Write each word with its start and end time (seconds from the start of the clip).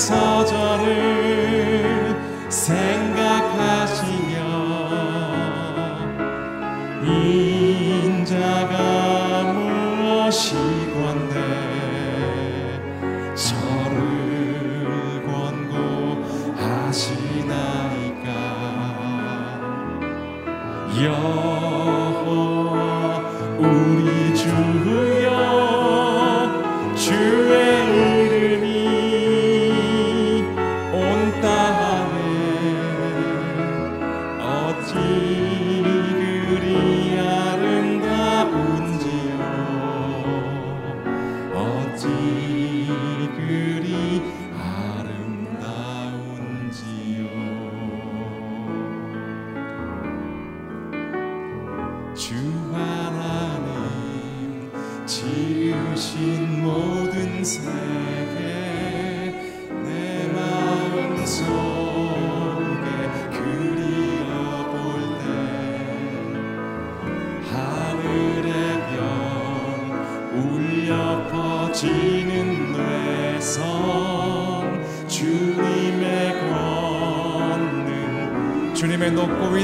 사자 0.00 0.69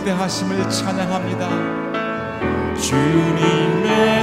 인도하심을 0.07 0.71
찬양합니다. 0.71 1.49
주님의 2.79 4.16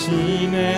시냇 0.00 0.77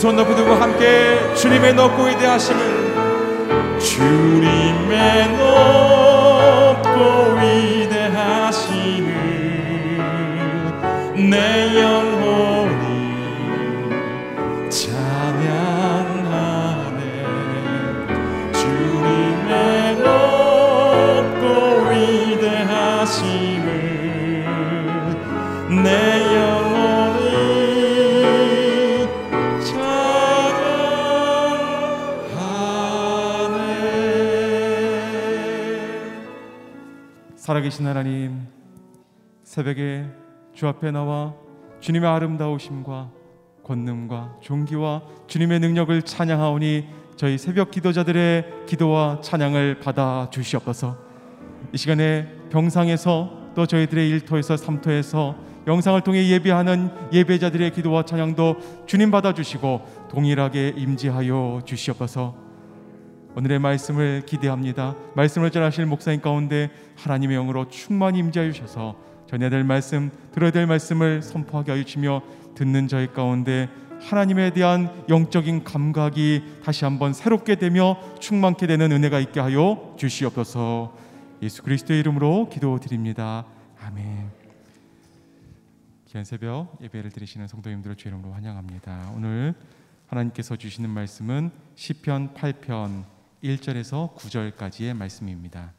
손 0.00 0.16
높이 0.16 0.34
들고 0.34 0.54
함께 0.54 1.18
주님의 1.34 1.74
높고 1.74 2.04
위대하심을 2.04 3.78
주님의 3.78 5.28
높 5.36 5.99
살아계신 37.60 37.86
하나님, 37.86 38.46
새벽에 39.42 40.06
주 40.54 40.66
앞에 40.66 40.90
나와 40.92 41.34
주님의 41.80 42.08
아름다우심과 42.08 43.10
권능과 43.64 44.36
존귀와 44.40 45.02
주님의 45.26 45.60
능력을 45.60 46.00
찬양하오니 46.02 46.88
저희 47.16 47.36
새벽 47.36 47.70
기도자들의 47.70 48.64
기도와 48.66 49.20
찬양을 49.20 49.80
받아 49.80 50.28
주시옵소서. 50.30 50.96
이 51.74 51.76
시간에 51.76 52.28
병상에서 52.50 53.52
또 53.54 53.66
저희들의 53.66 54.08
일터에서 54.08 54.56
삼터에서 54.56 55.36
영상을 55.66 56.00
통해 56.00 56.28
예배하는 56.28 57.12
예배자들의 57.12 57.72
기도와 57.72 58.06
찬양도 58.06 58.86
주님 58.86 59.10
받아 59.10 59.34
주시고 59.34 60.08
동일하게 60.10 60.74
임재하여 60.76 61.60
주시옵소서. 61.66 62.49
오늘의 63.36 63.60
말씀을 63.60 64.22
기대합니다. 64.26 64.96
말씀을 65.14 65.50
전하실 65.50 65.86
목사님 65.86 66.20
가운데 66.20 66.70
하나님의 66.96 67.36
영으로 67.36 67.68
충만히 67.68 68.18
임재하여 68.18 68.50
주셔서 68.52 68.96
전해야 69.28 69.50
될 69.50 69.62
말씀, 69.62 70.10
들어야 70.32 70.50
될 70.50 70.66
말씀을 70.66 71.22
선포하게 71.22 71.72
하여 71.72 71.84
주시며 71.84 72.22
듣는 72.56 72.88
저희 72.88 73.06
가운데 73.12 73.68
하나님에 74.00 74.50
대한 74.50 75.04
영적인 75.08 75.62
감각이 75.62 76.42
다시 76.64 76.84
한번 76.84 77.12
새롭게 77.12 77.54
되며 77.54 77.96
충만케 78.18 78.66
되는 78.66 78.90
은혜가 78.90 79.20
있게 79.20 79.38
하여 79.38 79.94
주시옵소서. 79.96 80.96
예수 81.42 81.62
그리스도의 81.62 82.00
이름으로 82.00 82.48
기도드립니다. 82.48 83.46
아멘. 83.80 84.30
귀한 86.08 86.24
새벽 86.24 86.76
예배를 86.82 87.10
드리시는 87.10 87.46
성도님들을 87.46 87.94
주의 87.94 88.10
이름으로 88.10 88.32
환영합니다. 88.32 89.12
오늘 89.14 89.54
하나님께서 90.08 90.56
주시는 90.56 90.90
말씀은 90.90 91.52
시편 91.76 92.34
8편 92.34 93.19
1절에서 93.42 94.14
9절까지의 94.16 94.94
말씀입니다. 94.94 95.72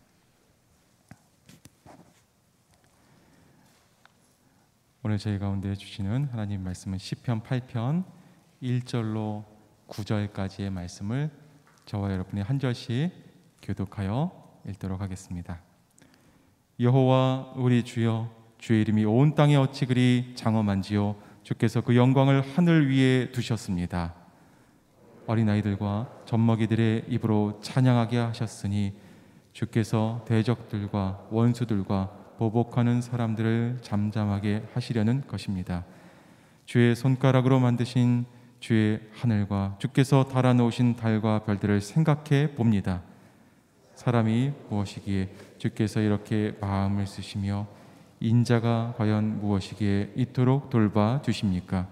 오늘 5.03 5.19
저희 5.19 5.37
가운데 5.37 5.75
주시는 5.75 6.29
하나님 6.31 6.63
말씀은 6.63 6.97
시편 6.97 7.43
8편 7.43 8.03
1절로 8.63 9.43
9절까지의 9.89 10.71
말씀을 10.71 11.29
저와 11.85 12.11
여러분이 12.11 12.41
한 12.41 12.57
절씩 12.57 13.11
교독하여 13.61 14.59
읽도록 14.67 14.99
하겠습니다. 15.01 15.61
여호와 16.79 17.53
우리 17.57 17.83
주여 17.83 18.31
주의 18.57 18.81
이름이 18.81 19.05
온 19.05 19.35
땅에 19.35 19.55
어찌 19.55 19.85
그리 19.85 20.33
장엄한지요 20.35 21.15
주께서 21.43 21.81
그 21.81 21.95
영광을 21.95 22.41
하늘 22.41 22.91
위에 22.91 23.31
두셨습니다. 23.31 24.20
어린아이들과 25.27 26.09
젖먹이들의 26.25 27.05
입으로 27.07 27.59
찬양하게 27.61 28.17
하셨으니 28.17 28.93
주께서 29.53 30.23
대적들과 30.27 31.27
원수들과 31.29 32.09
보복하는 32.37 33.01
사람들을 33.01 33.79
잠잠하게 33.81 34.63
하시려는 34.73 35.23
것입니다. 35.27 35.85
주의 36.65 36.95
손가락으로 36.95 37.59
만드신 37.59 38.25
주의 38.59 38.99
하늘과 39.13 39.75
주께서 39.79 40.23
달아놓으신 40.25 40.95
달과 40.95 41.43
별들을 41.43 41.81
생각해 41.81 42.55
봅니다. 42.55 43.01
사람이 43.95 44.53
무엇이기에 44.69 45.29
주께서 45.57 45.99
이렇게 45.99 46.55
마음을 46.61 47.05
쓰시며 47.05 47.67
인자가 48.19 48.93
과연 48.97 49.41
무엇이기에 49.41 50.13
이토록 50.15 50.69
돌봐 50.69 51.21
주십니까? 51.23 51.87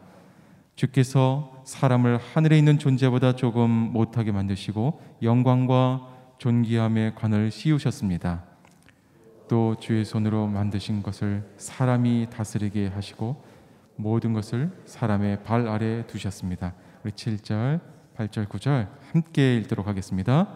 주께서 0.79 1.61
사람을 1.65 2.17
하늘에 2.17 2.57
있는 2.57 2.79
존재보다 2.79 3.35
조금 3.35 3.69
못하게 3.69 4.31
만드시고 4.31 5.01
영광과 5.21 6.07
존귀함의 6.37 7.15
관을 7.15 7.51
씌우셨습니다. 7.51 8.45
또 9.49 9.75
주의 9.77 10.05
손으로 10.05 10.47
만드신 10.47 11.03
것을 11.03 11.43
사람이 11.57 12.27
다스리게 12.29 12.87
하시고 12.87 13.43
모든 13.97 14.31
것을 14.31 14.71
사람의 14.85 15.43
발 15.43 15.67
아래 15.67 16.07
두셨습니다. 16.07 16.73
우리 17.03 17.11
7절, 17.11 17.81
8절, 18.15 18.47
9절 18.47 18.87
함께 19.11 19.57
읽도록 19.57 19.85
하겠습니다. 19.85 20.47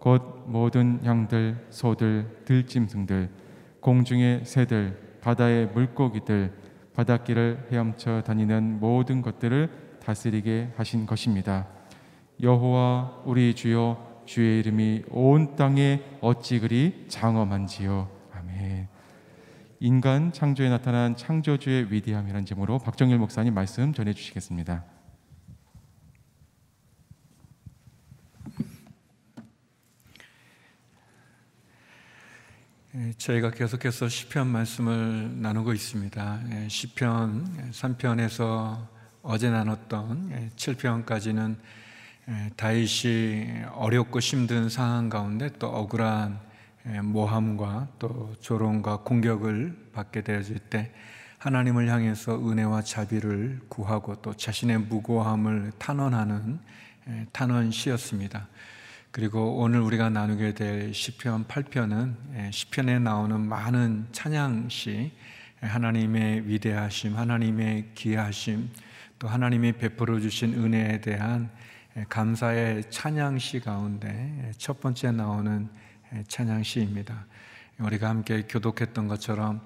곧 0.00 0.46
모든 0.48 1.00
양들, 1.04 1.68
소들, 1.70 2.42
들짐승들, 2.44 3.30
공중의 3.78 4.46
새들, 4.46 5.18
바다의 5.20 5.68
물고기들, 5.68 6.63
바닷길을 6.94 7.68
헤엄쳐 7.70 8.22
다니는 8.22 8.80
모든 8.80 9.20
것들을 9.20 9.98
다스리게 10.00 10.72
하신 10.76 11.06
것입니다. 11.06 11.66
여호와 12.40 13.22
우리 13.24 13.54
주여 13.54 14.22
주의 14.26 14.60
이름이 14.60 15.04
온 15.10 15.56
땅에 15.56 16.02
어찌 16.20 16.60
그리 16.60 17.04
장엄한지요. 17.08 18.10
아멘. 18.32 18.88
인간 19.80 20.32
창조에 20.32 20.70
나타난 20.70 21.16
창조주의 21.16 21.92
위대함이라는 21.92 22.46
제목으로 22.46 22.78
박정일 22.78 23.18
목사님 23.18 23.52
말씀 23.54 23.92
전해 23.92 24.12
주시겠습니다. 24.12 24.84
예, 32.96 33.03
저희가 33.18 33.50
계속해서 33.50 34.08
시편 34.08 34.46
말씀을 34.48 35.40
나누고 35.40 35.72
있습니다. 35.72 36.40
예, 36.50 36.68
시편 36.68 37.70
3편에서 37.72 38.86
어제 39.22 39.50
나눴던 39.50 40.50
7편까지는 40.56 41.56
예, 42.28 42.50
다윗이 42.56 43.64
어렵고 43.72 44.20
힘든 44.20 44.68
상황 44.68 45.08
가운데 45.08 45.50
또 45.58 45.68
억울한 45.68 46.40
모함과 47.02 47.88
또 47.98 48.34
조롱과 48.40 48.98
공격을 48.98 49.90
받게 49.92 50.22
되어질 50.22 50.58
때 50.58 50.92
하나님을 51.38 51.88
향해서 51.88 52.36
은혜와 52.36 52.82
자비를 52.82 53.60
구하고 53.68 54.16
또 54.16 54.34
자신의 54.34 54.78
무고함을 54.78 55.72
탄원하는 55.78 56.58
탄원 57.32 57.70
시였습니다. 57.70 58.48
그리고 59.14 59.58
오늘 59.58 59.78
우리가 59.78 60.10
나누게 60.10 60.54
될 60.54 60.92
시편 60.92 61.44
8편은 61.44 62.16
예, 62.34 62.50
시편에 62.50 62.98
나오는 62.98 63.40
많은 63.40 64.08
찬양시 64.10 65.12
예, 65.62 65.66
하나님의 65.68 66.48
위대하심, 66.48 67.16
하나님의 67.16 67.90
귀하심, 67.94 68.68
또 69.20 69.28
하나님이 69.28 69.74
베풀어 69.74 70.18
주신 70.18 70.54
은혜에 70.54 71.00
대한 71.00 71.48
예, 71.96 72.04
감사의 72.08 72.90
찬양시 72.90 73.60
가운데 73.60 74.50
첫 74.58 74.80
번째 74.80 75.12
나오는 75.12 75.68
찬양시입니다. 76.26 77.26
우리가 77.78 78.08
함께 78.08 78.42
교독했던 78.48 79.06
것처럼 79.06 79.60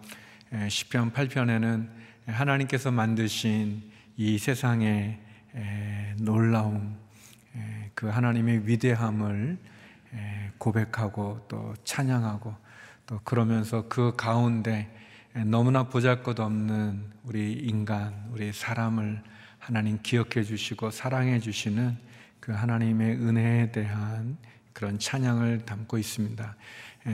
시편 0.68 1.14
8편에는 1.14 1.88
하나님께서 2.26 2.90
만드신 2.90 3.82
이 4.18 4.36
세상의 4.36 5.18
놀라움, 6.18 6.98
그 7.94 8.08
하나님의 8.08 8.66
위대함을 8.66 9.58
고백하고 10.58 11.44
또 11.48 11.74
찬양하고 11.84 12.54
또 13.06 13.20
그러면서 13.24 13.88
그 13.88 14.14
가운데 14.16 14.94
너무나 15.46 15.84
보잘것 15.84 16.40
없는 16.40 17.04
우리 17.24 17.52
인간, 17.52 18.28
우리 18.30 18.52
사람을 18.52 19.22
하나님 19.58 19.98
기억해 20.02 20.42
주시고 20.42 20.90
사랑해 20.90 21.40
주시는 21.40 21.96
그 22.40 22.52
하나님의 22.52 23.16
은혜에 23.16 23.72
대한 23.72 24.38
그런 24.72 24.98
찬양을 24.98 25.66
담고 25.66 25.98
있습니다. 25.98 26.56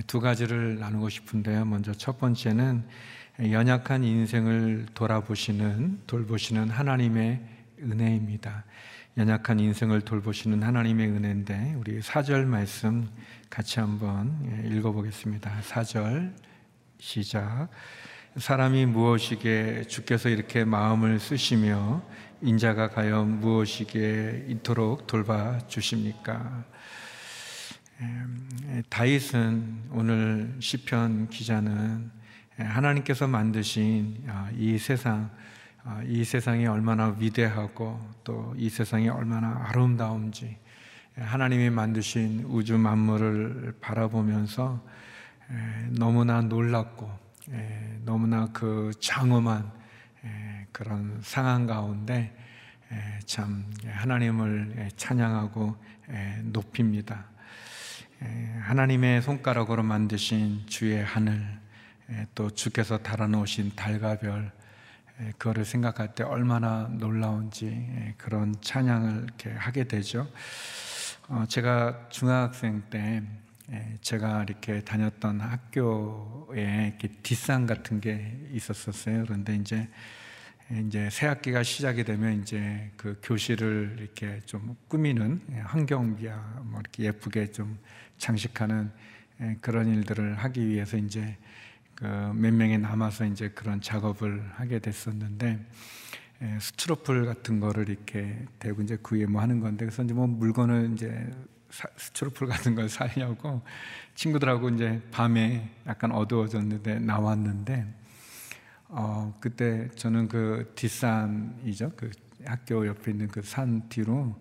두 0.06 0.20
가지를 0.20 0.78
나누고 0.78 1.08
싶은데요. 1.08 1.64
먼저 1.64 1.92
첫 1.92 2.18
번째는 2.18 2.84
연약한 3.50 4.04
인생을 4.04 4.86
돌아보시는, 4.94 6.02
돌보시는 6.06 6.70
하나님의 6.70 7.40
은혜입니다. 7.80 8.64
연약한 9.16 9.60
인생을 9.60 10.00
돌보시는 10.00 10.64
하나님의 10.64 11.06
은혜인데 11.06 11.74
우리 11.78 12.00
4절 12.00 12.46
말씀 12.46 13.08
같이 13.48 13.78
한번 13.78 14.36
예, 14.50 14.68
읽어보겠습니다. 14.68 15.60
4절 15.62 16.34
시작. 16.98 17.68
사람이 18.36 18.86
무엇이게 18.86 19.84
주께서 19.86 20.28
이렇게 20.28 20.64
마음을 20.64 21.20
쓰시며 21.20 22.02
인자가 22.42 22.90
가여 22.90 23.22
무엇이게 23.22 24.46
이토록 24.48 25.06
돌봐 25.06 25.58
주십니까? 25.68 26.64
다윗은 28.88 29.90
오늘 29.92 30.56
시편 30.58 31.28
기자는 31.28 32.10
하나님께서 32.56 33.28
만드신 33.28 34.24
아, 34.26 34.50
이 34.56 34.76
세상 34.78 35.30
아, 35.32 35.44
이 36.06 36.24
세상이 36.24 36.66
얼마나 36.66 37.14
위대하고 37.18 38.14
또 38.24 38.54
이 38.56 38.70
세상이 38.70 39.08
얼마나 39.08 39.66
아름다운지 39.68 40.56
하나님이 41.16 41.70
만드신 41.70 42.46
우주 42.48 42.78
만물을 42.78 43.76
바라보면서 43.80 44.82
너무나 45.90 46.40
놀랍고 46.40 47.10
너무나 48.04 48.48
그 48.52 48.92
장엄한 49.00 49.70
그런 50.72 51.20
상황 51.22 51.66
가운데 51.66 52.34
참 53.26 53.70
하나님을 53.86 54.90
찬양하고 54.96 55.76
높입니다. 56.44 57.26
하나님의 58.62 59.20
손가락으로 59.22 59.82
만드신 59.82 60.62
주의 60.66 61.04
하늘, 61.04 61.58
또 62.34 62.48
주께서 62.50 62.98
달아놓으신 62.98 63.72
달과 63.76 64.18
별, 64.18 64.50
그거를 65.38 65.64
생각할 65.64 66.14
때 66.14 66.24
얼마나 66.24 66.88
놀라운지 66.92 68.14
그런 68.18 68.54
찬양을 68.60 69.24
이렇게 69.24 69.50
하게 69.52 69.84
되죠. 69.84 70.28
어, 71.28 71.44
제가 71.48 72.08
중학생 72.10 72.82
때 72.90 73.22
제가 74.02 74.42
이렇게 74.42 74.80
다녔던 74.82 75.40
학교에 75.40 76.88
이렇게 76.88 77.08
뒷산 77.22 77.66
같은 77.66 78.00
게 78.00 78.36
있었었어요. 78.52 79.24
그런데 79.24 79.56
이제 79.56 79.88
이제 80.70 81.08
새 81.10 81.26
학기가 81.26 81.62
시작이 81.62 82.04
되면 82.04 82.42
이제 82.42 82.90
그 82.96 83.20
교실을 83.22 83.96
이렇게 84.00 84.40
좀 84.46 84.76
꾸미는 84.88 85.40
환경비야 85.64 86.62
뭐 86.64 86.80
이렇게 86.80 87.04
예쁘게 87.04 87.52
좀 87.52 87.78
장식하는 88.18 88.90
그런 89.60 89.88
일들을 89.88 90.36
하기 90.36 90.66
위해서 90.66 90.96
이제 90.96 91.36
그 92.04 92.32
몇 92.34 92.52
명이 92.52 92.78
남아서 92.78 93.24
이제 93.24 93.48
그런 93.48 93.80
작업을 93.80 94.44
하게 94.56 94.78
됐었는데 94.78 95.58
스트로폴 96.60 97.24
같은 97.24 97.60
거를 97.60 97.88
이렇게 97.88 98.44
대고 98.58 98.82
이제 98.82 98.98
그 99.02 99.16
위에 99.16 99.24
뭐 99.26 99.40
하는 99.40 99.60
건데 99.60 99.86
그래서 99.86 100.02
이제 100.02 100.12
뭐 100.12 100.26
물건을 100.26 100.90
이제 100.92 101.30
스트로폴 101.96 102.48
같은 102.48 102.74
걸 102.74 102.88
사려고 102.90 103.62
친구들하고 104.14 104.68
이제 104.70 105.00
밤에 105.10 105.70
약간 105.86 106.12
어두워졌는데 106.12 106.98
나왔는데 107.00 107.86
어 108.88 109.34
그때 109.40 109.88
저는 109.96 110.28
그 110.28 110.72
뒷산이죠 110.74 111.92
그 111.96 112.10
학교 112.44 112.86
옆에 112.86 113.12
있는 113.12 113.28
그 113.28 113.40
산 113.42 113.88
뒤로 113.88 114.38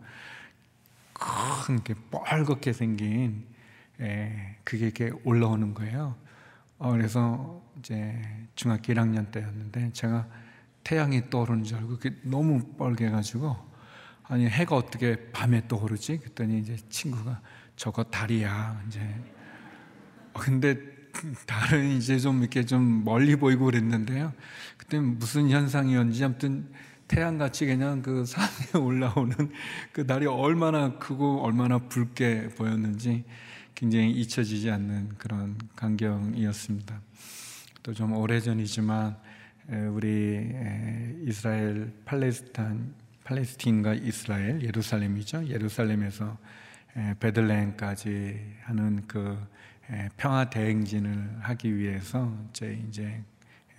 큰게 1.13 1.93
뻘겋게 2.11 2.73
생긴 2.73 3.45
에, 4.01 4.57
그게 4.65 4.85
이렇게 4.87 5.11
올라오는 5.23 5.73
거예요. 5.73 6.17
어, 6.83 6.91
그래서 6.91 7.61
이제 7.79 8.21
중학교 8.55 8.91
1학년 8.91 9.31
때였는데 9.31 9.93
제가 9.93 10.27
태양이 10.83 11.29
떠오르는 11.29 11.63
줄 11.63 11.77
알고 11.77 11.97
너무 12.23 12.61
뻘개가지고 12.75 13.55
아니 14.23 14.47
해가 14.47 14.75
어떻게 14.75 15.31
밤에 15.31 15.65
떠오르지? 15.69 16.17
그랬더니 16.17 16.59
이제 16.59 16.75
친구가 16.89 17.39
저거 17.77 18.03
달이야 18.03 18.83
이제 18.89 18.99
어, 20.33 20.39
근데 20.41 20.77
달은 21.47 21.87
이제 21.91 22.19
좀 22.19 22.41
이렇게 22.41 22.65
좀 22.65 23.05
멀리 23.05 23.37
보이고 23.37 23.63
그랬는데요. 23.63 24.33
그때 24.75 24.99
무슨 24.99 25.49
현상이었는지 25.49 26.21
아무튼 26.21 26.69
태양같이 27.07 27.65
그냥 27.65 28.01
그 28.01 28.25
산에 28.25 28.75
올라오는 28.83 29.33
그 29.93 30.05
달이 30.05 30.25
얼마나 30.25 30.97
크고 30.97 31.45
얼마나 31.45 31.77
붉게 31.77 32.49
보였는지 32.57 33.23
굉장히 33.75 34.11
잊혀지지 34.11 34.69
않는 34.71 35.17
그런 35.17 35.57
광경이었습니다. 35.75 37.01
또 37.83 37.93
좀 37.93 38.13
오래전이지만 38.13 39.17
우리 39.91 40.49
이스라엘 41.25 41.91
팔레스타인 42.05 42.93
팔레스틴과 43.23 43.95
이스라엘 43.95 44.61
예루살렘이죠. 44.61 45.47
예루살렘에서 45.47 46.37
베들레헴까지 47.19 48.39
하는 48.63 49.01
그 49.07 49.37
평화 50.17 50.49
대행진을 50.49 51.39
하기 51.41 51.75
위해서 51.77 52.33
이제 52.49 52.79
이제 52.87 53.21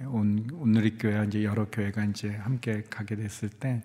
온 0.06 0.48
온누리 0.52 0.98
교회와 0.98 1.24
이제 1.24 1.44
여러 1.44 1.64
교회가 1.70 2.04
이제 2.06 2.30
함께 2.30 2.82
가게 2.90 3.16
됐을 3.16 3.48
때 3.48 3.82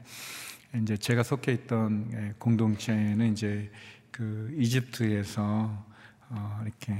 이제 0.81 0.97
제가 0.97 1.23
속해 1.23 1.53
있던 1.53 2.35
공동체는 2.39 3.31
이제 3.31 3.71
그 4.11 4.53
이집트에서 4.57 5.88
어, 6.29 6.61
이렇게 6.63 6.93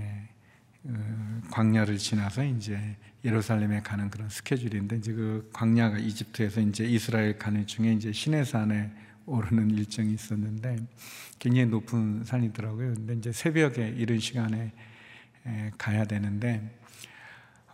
어, 0.86 1.42
광야를 1.52 1.98
지나서 1.98 2.44
이제 2.44 2.98
예루살렘에 3.24 3.82
가는 3.82 4.10
그런 4.10 4.30
스케줄인데 4.30 4.98
이제 4.98 5.14
그 5.14 5.50
광야가 5.54 6.00
이집트에서 6.00 6.62
이제 6.62 6.86
이스라엘 6.86 7.38
가는 7.38 7.66
중에 7.68 7.94
이제 7.94 8.12
시내산에 8.12 8.92
오르는 9.26 9.72
일정이 9.72 10.14
있었는데 10.14 10.78
굉장히 11.38 11.68
높은 11.68 12.24
산이더라고요. 12.24 12.96
근데 12.96 13.14
이제 13.16 13.32
새벽에 13.32 13.90
이른 13.90 14.20
시간에 14.20 14.74
에, 15.46 15.72
가야 15.78 16.06
되는데 16.06 16.80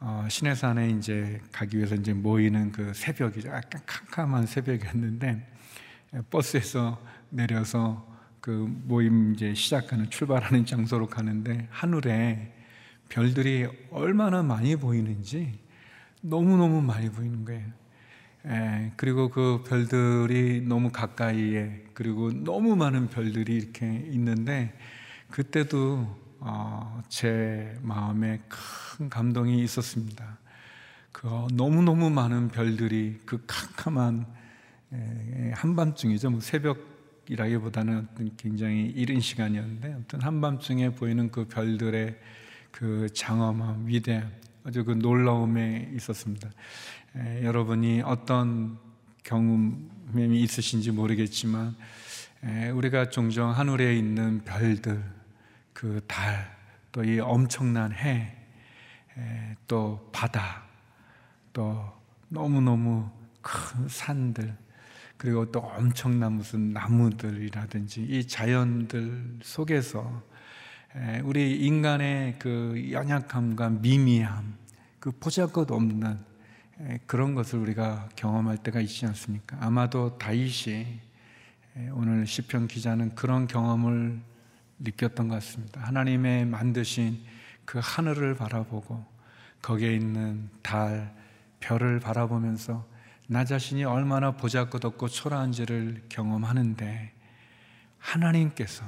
어, 0.02 0.28
시내산에 0.30 0.90
이제 0.90 1.40
가기 1.52 1.78
위해서 1.78 1.96
이제 1.96 2.14
모이는 2.14 2.72
그 2.72 2.94
새벽이죠. 2.94 3.50
약간 3.50 3.82
캄캄한 3.86 4.46
새벽이었는데 4.46 5.54
버스에서 6.30 7.02
내려서 7.30 8.15
그 8.46 8.52
모임 8.84 9.34
이제 9.34 9.56
시작하는 9.56 10.08
출발하는 10.12 10.68
장소로 10.70 11.08
가는데 11.08 11.68
하늘에 11.72 12.54
별들이 13.10 13.68
얼마나 13.90 14.44
많이 14.44 14.76
보이는지 14.76 15.58
너무너무 16.22 16.80
많이 16.84 17.10
보이는 17.10 17.44
거예요. 17.44 17.66
에, 18.46 18.92
그리고 18.98 19.30
그 19.30 19.64
별들이 19.68 20.62
너무 20.62 20.92
가까이에 20.92 21.86
그리고 21.96 22.32
너무 22.32 22.76
많은 22.76 23.08
별들이 23.08 23.56
이렇게 23.56 23.88
있는데 24.12 24.78
그때도 25.32 26.06
어, 26.40 27.02
제 27.10 27.76
마음에 27.82 28.40
큰 28.48 29.10
감동이 29.10 29.64
있었습니다. 29.64 30.38
그 31.12 31.48
너무너무 31.52 32.12
많은 32.12 32.50
별들이 32.50 33.22
그 33.26 33.44
캄캄한 33.48 34.28
한밤중이죠. 35.56 36.30
뭐 36.30 36.40
새벽 36.42 36.95
이라기보다는 37.28 38.08
굉장히 38.38 38.86
이른 38.88 39.20
시간이었는데 39.20 39.94
아무튼 39.94 40.22
한밤중에 40.22 40.90
보이는 40.92 41.32
그 41.32 41.48
별들의 41.48 42.16
그 42.72 43.08
장엄함, 43.14 43.88
위대함, 43.88 44.32
아주 44.64 44.84
그 44.84 44.92
놀라움에 44.92 45.92
있었습니다. 45.96 46.50
에, 47.16 47.44
여러분이 47.44 48.02
어떤 48.02 48.78
경험이 49.24 50.42
있으신지 50.42 50.92
모르겠지만 50.92 51.76
에, 52.44 52.70
우리가 52.70 53.10
종종 53.10 53.52
하늘에 53.52 53.96
있는 53.96 54.44
별들, 54.44 55.04
그 55.74 56.02
달, 56.08 56.56
또 56.92 57.04
이 57.04 57.20
엄청난 57.20 57.92
해, 57.92 58.34
또 59.68 60.10
바다, 60.14 60.64
또 61.52 61.92
너무너무 62.30 63.10
큰 63.42 63.88
산들, 63.90 64.56
그리고 65.18 65.52
또 65.52 65.60
엄청난 65.60 66.34
무슨 66.34 66.72
나무들이라든지 66.72 68.04
이 68.04 68.28
자연들 68.28 69.40
속에서 69.42 70.24
우리 71.24 71.66
인간의 71.66 72.36
그 72.40 72.90
연약함과 72.92 73.70
미미함, 73.70 74.56
그 75.00 75.12
보잘것 75.12 75.72
없는 75.72 76.20
그런 77.06 77.36
것을 77.36 77.60
우리가 77.60 78.10
경험할 78.16 78.58
때가 78.58 78.82
있지 78.82 79.06
않습니까? 79.06 79.58
아마도 79.62 80.18
다윗이 80.18 80.86
오늘 81.92 82.26
시편 82.28 82.68
기자는 82.68 83.16
그런 83.16 83.48
경험을 83.48 84.20
느꼈던 84.80 85.30
것 85.30 85.36
같습니다. 85.36 85.82
하나님의 85.82 86.46
만드신 86.46 87.20
그 87.64 87.80
하늘을 87.82 88.36
바라보고 88.36 89.06
거기에 89.62 89.96
있는 89.96 90.50
달, 90.62 91.16
별을 91.60 92.00
바라보면서 92.00 92.86
나 93.28 93.44
자신이 93.44 93.84
얼마나 93.84 94.32
보잘것없고 94.32 95.08
초라한지를 95.08 96.04
경험하는데 96.10 97.12
하나님께서 97.98 98.86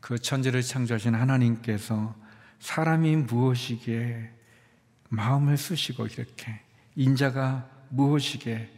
그 0.00 0.18
천지를 0.18 0.62
창조하신 0.62 1.14
하나님께서 1.14 2.14
사람이 2.58 3.16
무엇이기에 3.16 4.30
마음을 5.10 5.56
쓰시고 5.56 6.06
이렇게 6.06 6.60
인자가 6.96 7.68
무엇이기에 7.90 8.68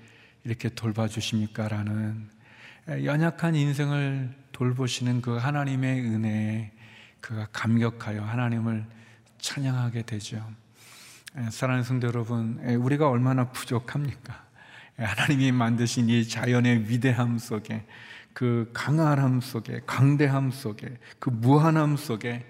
이렇게 0.44 0.68
돌봐주십니까? 0.68 1.68
라는 1.68 2.28
연약한 2.88 3.54
인생을 3.54 4.34
돌보시는 4.52 5.22
그 5.22 5.36
하나님의 5.36 6.00
은혜에 6.02 6.72
그가 7.20 7.46
감격하여 7.52 8.22
하나님을 8.22 8.84
찬양하게 9.38 10.02
되죠. 10.02 10.44
사랑하는 11.50 11.84
성도 11.84 12.06
여러분, 12.06 12.58
우리가 12.58 13.08
얼마나 13.08 13.50
부족합니까? 13.50 14.49
하나님이 15.04 15.52
만드신 15.52 16.08
이 16.08 16.28
자연의 16.28 16.88
위대함 16.88 17.38
속에 17.38 17.86
그 18.32 18.70
강할함 18.72 19.40
속에 19.40 19.80
강대함 19.86 20.50
속에 20.50 20.98
그 21.18 21.30
무한함 21.30 21.96
속에 21.96 22.46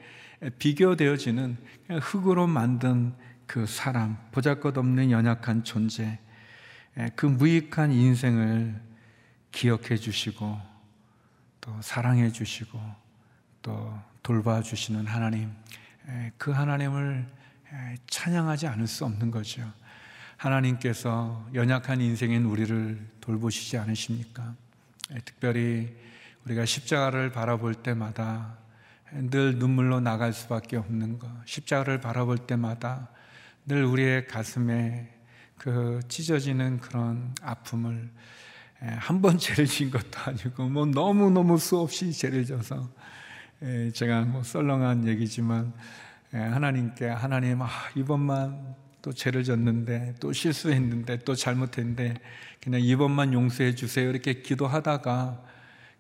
비교되어지는 0.58 1.56
흙으로 2.00 2.46
만든 2.46 3.14
그 3.46 3.66
사람 3.66 4.16
보잘것없는 4.32 5.10
연약한 5.10 5.64
존재 5.64 6.18
그 7.16 7.26
무익한 7.26 7.92
인생을 7.92 8.80
기억해 9.52 9.96
주시고 9.96 10.58
또 11.60 11.76
사랑해 11.82 12.30
주시고 12.30 12.80
또 13.62 13.98
돌봐 14.22 14.62
주시는 14.62 15.06
하나님 15.06 15.52
그 16.36 16.50
하나님을 16.50 17.26
찬양하지 18.08 18.66
않을 18.66 18.86
수 18.86 19.04
없는 19.04 19.30
거죠. 19.30 19.62
하나님께서 20.40 21.46
연약한 21.52 22.00
인생인 22.00 22.46
우리를 22.46 22.98
돌보시지 23.20 23.76
않으십니까? 23.76 24.54
특별히 25.26 25.94
우리가 26.46 26.64
십자가를 26.64 27.30
바라볼 27.30 27.74
때마다 27.74 28.56
늘 29.12 29.58
눈물로 29.58 30.00
나갈 30.00 30.32
수밖에 30.32 30.78
없는 30.78 31.18
것. 31.18 31.28
십자가를 31.44 32.00
바라볼 32.00 32.38
때마다 32.38 33.10
늘 33.66 33.84
우리의 33.84 34.28
가슴에 34.28 35.12
그 35.58 36.00
찢어지는 36.08 36.78
그런 36.78 37.34
아픔을 37.42 38.08
한 38.78 39.20
번 39.20 39.36
죄를 39.38 39.66
진 39.66 39.90
것도 39.90 40.20
아니고 40.24 40.70
뭐 40.70 40.86
너무 40.86 41.30
너무 41.30 41.58
수없이 41.58 42.10
죄를 42.14 42.46
져서 42.46 42.88
제가 43.92 44.22
뭐 44.22 44.42
썰렁한 44.42 45.06
얘기지만 45.06 45.74
하나님께 46.32 47.08
하나님 47.08 47.60
아, 47.60 47.68
이번만 47.94 48.74
또 49.02 49.12
죄를 49.12 49.44
졌는데 49.44 50.14
또 50.20 50.32
실수했는데 50.32 51.20
또 51.20 51.34
잘못했는데 51.34 52.14
그냥 52.62 52.80
이번만 52.80 53.32
용서해 53.32 53.74
주세요. 53.74 54.08
이렇게 54.08 54.42
기도하다가 54.42 55.42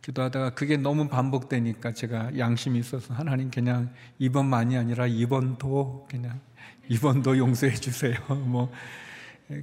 기도하다가 0.02 0.50
그게 0.50 0.76
너무 0.76 1.08
반복되니까 1.08 1.92
제가 1.92 2.38
양심이 2.38 2.78
있어서 2.78 3.12
하나님 3.14 3.50
그냥 3.50 3.92
이번만이 4.18 4.76
아니라 4.76 5.06
이번도 5.06 6.06
그냥 6.10 6.40
이번도 6.88 7.38
용서해 7.38 7.74
주세요. 7.74 8.14
뭐 8.46 8.72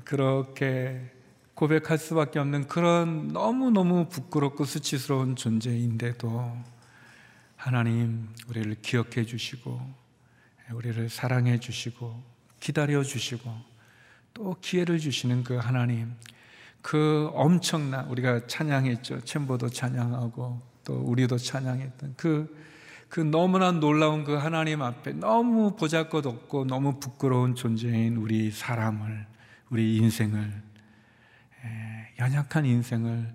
그렇게 0.03 1.11
고백할 1.55 1.97
수밖에 1.97 2.39
없는 2.39 2.67
그런 2.67 3.29
너무너무 3.29 4.07
부끄럽고 4.09 4.63
수치스러운 4.65 5.35
존재인데도 5.35 6.55
하나님 7.55 8.29
우리를 8.47 8.75
기억해 8.81 9.25
주시고 9.25 9.81
우리를 10.73 11.09
사랑해 11.09 11.59
주시고 11.59 12.36
기다려 12.59 13.03
주시고 13.03 13.51
또 14.33 14.55
기회를 14.61 14.99
주시는 14.99 15.43
그 15.43 15.55
하나님 15.55 16.13
그 16.81 17.29
엄청난 17.33 18.05
우리가 18.07 18.47
찬양했죠. 18.47 19.21
챔버도 19.21 19.69
찬양하고 19.69 20.61
또 20.85 20.93
우리도 20.93 21.37
찬양했던 21.37 22.13
그, 22.15 22.55
그 23.09 23.19
너무나 23.19 23.71
놀라운 23.71 24.23
그 24.23 24.35
하나님 24.35 24.81
앞에 24.81 25.13
너무 25.13 25.75
보잘것없고 25.75 26.65
너무 26.65 26.99
부끄러운 26.99 27.55
존재인 27.55 28.15
우리 28.15 28.51
사람을 28.51 29.25
우리 29.69 29.97
인생을 29.97 30.67
연약한 32.19 32.65
인생을 32.65 33.33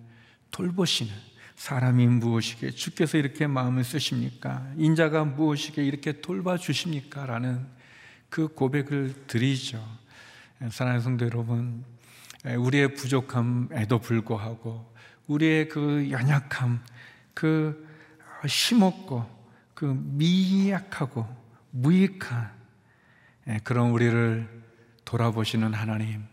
돌보시는 0.50 1.12
사람이 1.56 2.06
무엇이게 2.06 2.70
주께서 2.70 3.18
이렇게 3.18 3.46
마음을 3.46 3.84
쓰십니까? 3.84 4.66
인자가 4.76 5.24
무엇이게 5.24 5.84
이렇게 5.84 6.20
돌봐주십니까? 6.20 7.26
라는 7.26 7.66
그 8.32 8.48
고백을 8.48 9.26
드리죠. 9.26 9.86
사랑하는 10.70 11.02
성도 11.02 11.26
여러분, 11.26 11.84
우리의 12.46 12.94
부족함에도 12.94 13.98
불구하고 13.98 14.90
우리의 15.26 15.68
그 15.68 16.10
연약함, 16.10 16.82
그 17.34 17.86
힘없고 18.48 19.28
그 19.74 19.84
미약하고 19.84 21.28
무익한 21.72 22.50
그런 23.64 23.90
우리를 23.90 24.48
돌아보시는 25.04 25.74
하나님, 25.74 26.24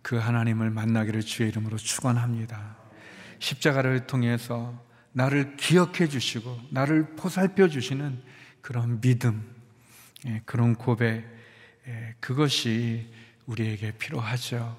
그 0.00 0.16
하나님을 0.16 0.70
만나기를 0.70 1.20
주의 1.20 1.50
이름으로 1.50 1.76
축원합니다. 1.76 2.74
십자가를 3.38 4.06
통해서 4.06 4.82
나를 5.12 5.58
기억해 5.58 6.08
주시고 6.08 6.58
나를 6.70 7.16
보살펴 7.16 7.68
주시는 7.68 8.18
그런 8.62 9.02
믿음, 9.02 9.44
예, 9.46 9.57
그런 10.44 10.74
고백, 10.74 11.24
예, 11.86 12.14
그것이 12.20 13.06
우리에게 13.46 13.92
필요하죠. 13.92 14.76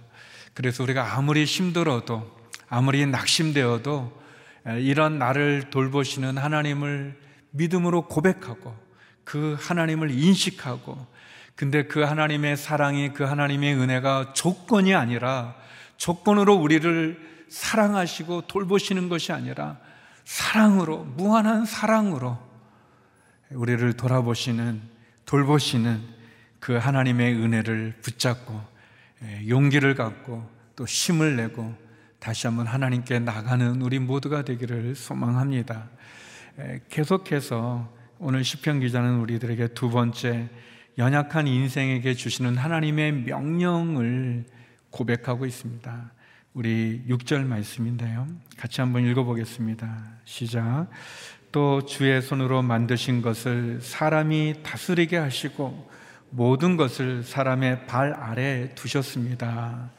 그래서 0.54 0.84
우리가 0.84 1.18
아무리 1.18 1.46
힘들어도 1.46 2.38
아무리 2.68 3.06
낙심되어도 3.06 4.22
예, 4.68 4.82
이런 4.82 5.18
나를 5.18 5.70
돌보시는 5.70 6.38
하나님을 6.38 7.20
믿음으로 7.52 8.08
고백하고 8.08 8.76
그 9.24 9.56
하나님을 9.60 10.12
인식하고 10.12 11.08
근데 11.56 11.84
그 11.84 12.02
하나님의 12.02 12.58
사랑이 12.58 13.14
그 13.14 13.24
하나님의 13.24 13.76
은혜가 13.76 14.34
조건이 14.34 14.96
아니라 14.96 15.56
조건으로 15.98 16.56
우리를 16.56 17.20
사랑하시고 17.50 18.44
돌보시는 18.48 19.10
것이 19.10 19.34
아니라 19.34 19.78
사랑으로, 20.24 21.04
무한한 21.04 21.66
사랑으로 21.66 22.38
우리를 23.50 23.94
돌아보시는, 23.94 24.80
돌보시는 25.30 26.02
그 26.60 26.74
하나님의 26.74 27.36
은혜를 27.36 27.98
붙잡고 28.02 28.60
예, 29.24 29.48
용기를 29.48 29.94
갖고 29.94 30.50
또 30.76 30.86
힘을 30.86 31.36
내고 31.36 31.76
다시 32.18 32.48
한번 32.48 32.66
하나님께 32.66 33.20
나가는 33.20 33.80
우리 33.80 34.00
모두가 34.00 34.42
되기를 34.44 34.96
소망합니다. 34.96 35.88
예, 36.58 36.82
계속해서 36.90 37.94
오늘 38.18 38.44
시편 38.44 38.80
기자는 38.80 39.20
우리들에게 39.20 39.68
두 39.76 39.92
번째 39.92 40.50
연약한 40.98 41.46
인생에게 41.46 42.16
주시는 42.16 42.58
하나님의 42.58 43.12
명령을 43.12 44.46
고백하고 44.90 45.46
있습니다. 45.46 46.12
우리 46.56 47.04
6절 47.08 47.46
말씀인데요. 47.46 48.28
같이 48.58 48.82
한번 48.82 49.06
읽어보겠습니다. 49.06 50.06
시작. 50.26 50.88
또 51.52 51.86
주의 51.86 52.22
손으로 52.22 52.62
만드신 52.62 53.22
것을 53.22 53.80
사람이 53.82 54.62
다스리게 54.64 55.18
하시고 55.18 55.90
모든 56.30 56.78
것을 56.78 57.24
사람의 57.24 57.88
발 57.88 58.14
아래 58.14 58.70
두셨습니다. 58.76 59.90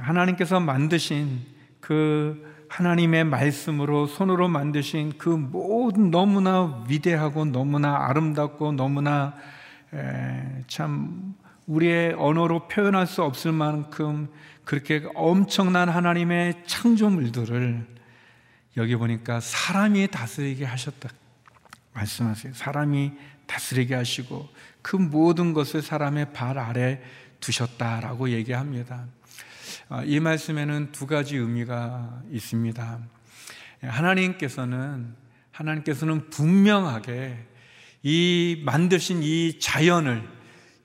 하나님께서 0.00 0.58
만드신 0.60 1.40
그 1.80 2.50
하나님의 2.68 3.24
말씀으로 3.24 4.06
손으로 4.06 4.48
만드신 4.48 5.18
그 5.18 5.28
모든 5.28 6.10
너무나 6.10 6.82
위대하고 6.88 7.44
너무나 7.44 8.06
아름답고 8.08 8.72
너무나 8.72 9.34
참 10.66 11.34
우리의 11.66 12.14
언어로 12.14 12.68
표현할 12.68 13.06
수 13.06 13.22
없을 13.22 13.52
만큼 13.52 14.28
그렇게 14.64 15.04
엄청난 15.14 15.90
하나님의 15.90 16.62
창조물들을 16.64 17.92
여기 18.76 18.96
보니까 18.96 19.40
사람이 19.40 20.08
다스리게 20.08 20.64
하셨다. 20.64 21.10
말씀하세요. 21.92 22.54
사람이 22.54 23.12
다스리게 23.46 23.94
하시고 23.94 24.48
그 24.80 24.96
모든 24.96 25.52
것을 25.52 25.82
사람의 25.82 26.32
발 26.32 26.58
아래 26.58 27.02
두셨다라고 27.40 28.30
얘기합니다. 28.30 29.06
아, 29.88 30.02
이 30.04 30.20
말씀에는 30.20 30.92
두 30.92 31.06
가지 31.06 31.36
의미가 31.36 32.22
있습니다. 32.30 32.98
하나님께서는 33.82 35.14
하나님께서는 35.50 36.30
분명하게 36.30 37.46
이 38.02 38.62
만드신 38.64 39.22
이 39.22 39.58
자연을 39.60 40.26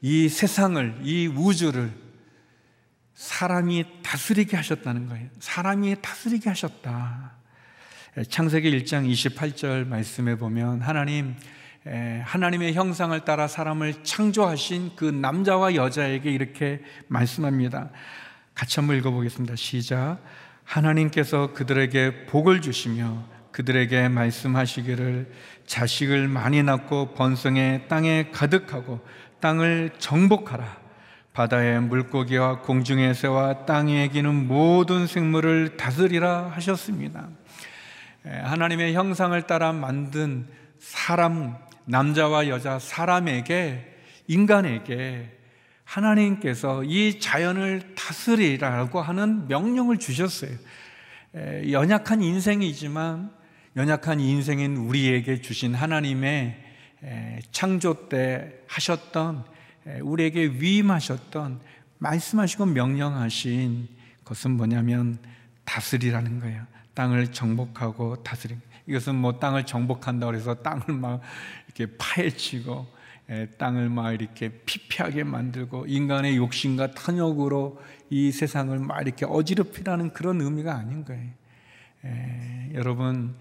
이 0.02 0.30
세상을 0.30 1.00
이 1.04 1.28
우주를 1.28 1.91
사람이 3.13 4.04
다스리게 4.04 4.56
하셨다는 4.58 5.08
거예요. 5.08 5.30
사람이 5.39 5.95
다스리게 6.02 6.50
하셨다. 6.50 7.37
창세기 8.30 8.72
1장 8.80 9.10
28절 9.12 9.88
말씀에 9.88 10.36
보면 10.36 10.82
하나님 10.82 11.36
하나님의 12.24 12.74
형상을 12.74 13.17
따라 13.22 13.48
사람을 13.48 14.04
창조하신 14.04 14.91
그 14.96 15.06
남자와 15.06 15.76
여자에게 15.76 16.32
이렇게 16.32 16.82
말씀합니다. 17.08 17.89
같이 18.56 18.80
한번 18.80 18.98
읽어보겠습니다. 18.98 19.56
시작. 19.56 20.20
하나님께서 20.63 21.54
그들에게 21.54 22.26
복을 22.26 22.62
주시며 22.62 23.24
그들에게 23.52 24.10
말씀하시기를 24.10 25.32
자식을 25.65 26.28
많이 26.28 26.62
낳고 26.63 27.13
번성해 27.13 27.84
땅에 27.88 28.30
가득하고 28.32 29.00
땅을 29.39 29.91
정복하라. 29.98 30.88
바다의 31.34 31.82
물고기와 31.82 32.62
공중의 32.62 33.13
새와 33.13 33.65
땅에 33.65 34.08
기는 34.08 34.48
모든 34.48 35.06
생물을 35.06 35.78
다스리라 35.78 36.52
하셨습니다. 36.56 37.30
하나님의 38.28 38.94
형상을 38.94 39.40
따라 39.48 39.72
만든 39.74 40.48
사람, 40.80 41.56
남자와 41.86 42.48
여자, 42.50 42.80
사람에게, 42.80 43.96
인간에게 44.28 45.38
하나님께서 45.84 46.84
이 46.84 47.20
자연을 47.20 47.96
다스리라고 47.96 49.02
하는 49.02 49.48
명령을 49.48 49.98
주셨어요. 49.98 50.52
연약한 51.72 52.22
인생이지만 52.22 53.32
연약한 53.78 54.20
인생인 54.20 54.76
우리에게 54.76 55.42
주신 55.42 55.74
하나님의 55.74 56.63
창조 57.52 58.10
때 58.10 58.54
하셨던 58.68 59.46
우리에게 60.02 60.46
위임하셨던 60.46 61.62
말씀하시고 62.00 62.66
명령하신 62.66 63.88
것은 64.26 64.52
뭐냐면 64.52 65.20
다스리라는 65.63 66.42
거예요. 66.42 66.66
땅을 66.97 67.31
정복하고 67.31 68.23
다스리. 68.23 68.57
이것은 68.88 69.13
뭐 69.13 69.38
땅을 69.38 69.67
정복한다 69.67 70.25
그래서 70.25 70.55
땅을 70.55 70.88
막 70.88 71.21
이렇게 71.67 71.95
파헤치고 71.95 72.88
땅을 73.60 73.89
막 73.89 74.13
이렇게 74.13 74.49
피폐하게 74.65 75.23
만들고 75.23 75.86
인간의 75.86 76.38
욕심과 76.38 76.95
탐욕으로 76.95 77.79
이 78.10 78.31
세상을 78.31 78.79
막 78.79 78.99
이렇게 79.03 79.27
어지럽히라는 79.27 80.13
그런 80.13 80.41
의미가 80.41 80.73
아닌 80.73 81.05
거예요. 81.05 81.29
에, 82.03 82.71
여러분 82.73 83.36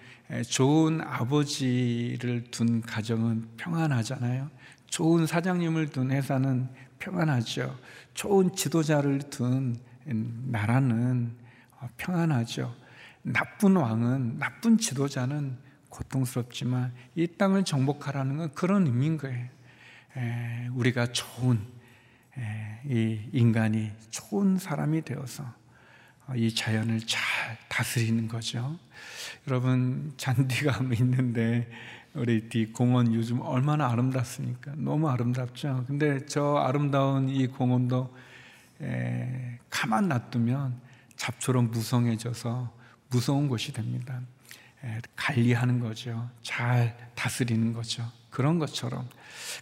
좋은 0.51 1.01
아버지를 1.01 2.51
둔 2.51 2.83
가정은 2.83 3.49
평안하잖아요. 3.57 4.51
좋은 4.89 5.27
사장님을 5.27 5.89
둔 5.89 6.11
회사는 6.11 6.69
평안하죠. 6.99 7.75
좋은 8.13 8.55
지도자를 8.55 9.31
둔 9.31 9.79
나라는 10.05 11.33
평안하죠. 11.97 12.86
나쁜 13.27 13.75
왕은 13.75 14.39
나쁜 14.39 14.79
지도자는 14.79 15.57
고통스럽지만 15.89 16.93
이 17.17 17.27
땅을 17.27 17.65
정복하라는 17.65 18.37
건 18.37 18.55
그런 18.55 18.87
의미인 18.87 19.19
거예요. 19.19 19.49
에, 20.17 20.69
우리가 20.73 21.07
좋은 21.09 21.59
에, 22.39 22.81
이 22.85 23.21
인간이 23.33 23.91
좋은 24.11 24.59
사람이 24.59 25.03
되어서 25.03 25.45
이 26.37 26.55
자연을 26.55 27.01
잘 27.01 27.21
다스리는 27.69 28.29
거죠. 28.29 28.79
여러분 29.49 30.13
잔디가 30.17 30.85
있는데 31.01 31.69
우리 32.15 32.49
뒤 32.49 32.67
공원 32.73 33.13
요즘 33.13 33.41
얼마나 33.41 33.91
아름답습니까? 33.91 34.75
너무 34.77 35.09
아름답죠. 35.09 35.85
근데 35.89 36.25
저 36.27 36.59
아름다운 36.59 37.29
이 37.29 37.49
공원도 37.49 38.15
에, 38.83 39.59
가만 39.69 40.09
놔두면 40.09 40.81
잡초로 41.17 41.63
무성해져서 41.63 42.76
무서운 43.17 43.49
곳이 43.49 43.73
됩니다. 43.73 44.21
에, 44.85 45.01
관리하는 45.17 45.81
거죠. 45.81 46.31
잘 46.43 47.11
다스리는 47.15 47.73
거죠. 47.73 48.07
그런 48.29 48.59
것처럼. 48.59 49.09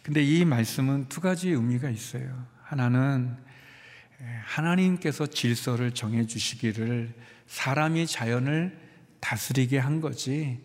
근데 0.03 0.25
이 0.25 0.45
말씀은 0.45 1.09
두 1.09 1.21
가지 1.21 1.51
의미가 1.51 1.88
있어요. 1.88 2.47
하나는 2.64 3.37
하나님께서 4.45 5.29
질서를 5.29 5.93
정해 5.93 6.27
주시기를 6.27 7.14
사람이 7.47 8.09
자연을 8.09 8.77
다스리게 9.21 9.79
한 9.79 10.01
거지 10.01 10.61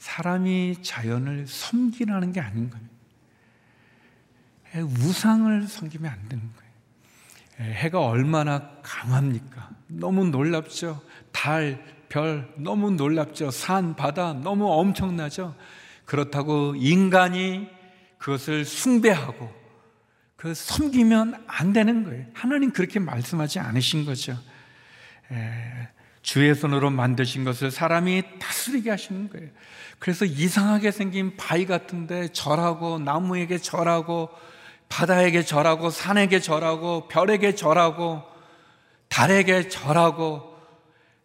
사람이 0.00 0.82
자연을 0.82 1.46
섬기라는 1.46 2.32
게 2.32 2.40
아닌 2.40 2.68
거예요. 2.70 2.88
우상을 4.88 5.68
섬기면 5.68 6.10
안 6.10 6.28
되는 6.28 6.50
거예요. 6.52 7.74
해가 7.74 8.00
얼마나 8.04 8.72
강합니까? 8.82 9.70
너무 9.86 10.24
놀랍죠? 10.24 11.00
달, 11.30 11.93
별, 12.14 12.48
너무 12.54 12.92
놀랍죠? 12.92 13.50
산, 13.50 13.96
바다, 13.96 14.34
너무 14.34 14.70
엄청나죠? 14.70 15.56
그렇다고 16.04 16.76
인간이 16.76 17.66
그것을 18.18 18.64
숭배하고 18.64 19.52
그 20.36 20.54
섬기면 20.54 21.44
안 21.48 21.72
되는 21.72 22.04
거예요. 22.04 22.24
하나님 22.32 22.70
그렇게 22.70 23.00
말씀하지 23.00 23.58
않으신 23.58 24.04
거죠. 24.04 24.38
주의 26.22 26.54
손으로 26.54 26.90
만드신 26.90 27.42
것을 27.42 27.72
사람이 27.72 28.22
다스리게 28.38 28.90
하시는 28.90 29.28
거예요. 29.28 29.48
그래서 29.98 30.24
이상하게 30.24 30.92
생긴 30.92 31.36
바위 31.36 31.66
같은데 31.66 32.28
절하고 32.28 33.00
나무에게 33.00 33.58
절하고 33.58 34.30
바다에게 34.88 35.42
절하고 35.42 35.90
산에게 35.90 36.38
절하고 36.38 37.08
별에게 37.08 37.56
절하고 37.56 38.22
달에게 39.08 39.68
절하고 39.68 40.53